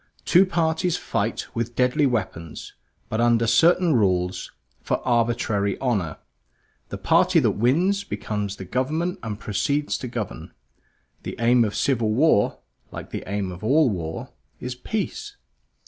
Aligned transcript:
Two 0.25 0.47
parties 0.47 0.97
fight 0.97 1.45
with 1.53 1.75
deadly 1.75 2.07
weapons, 2.07 2.73
but 3.07 3.21
under 3.21 3.45
certain 3.45 3.93
rules 3.93 4.51
of 4.89 4.99
arbitrary 5.05 5.77
honor; 5.77 6.17
the 6.89 6.97
party 6.97 7.39
that 7.39 7.51
wins 7.51 8.03
becomes 8.03 8.55
the 8.55 8.65
government 8.65 9.19
and 9.21 9.39
proceeds 9.39 9.99
to 9.99 10.07
govern. 10.07 10.53
The 11.21 11.35
aim 11.37 11.63
of 11.63 11.75
civil 11.75 12.09
war, 12.11 12.57
like 12.89 13.11
the 13.11 13.23
aim 13.29 13.51
of 13.51 13.63
all 13.63 13.91
war, 13.91 14.29
is 14.59 14.73
peace. 14.73 15.37